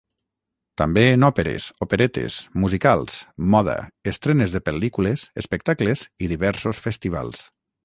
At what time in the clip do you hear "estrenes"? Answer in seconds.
4.13-4.57